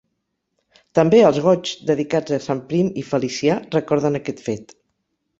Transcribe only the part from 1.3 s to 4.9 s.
Goigs dedicats a Sant Prim i Felicià recorden aquest fet.